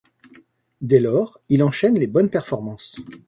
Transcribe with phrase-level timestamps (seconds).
[0.81, 2.99] Dès lors, il enchaîne les bonnes performances.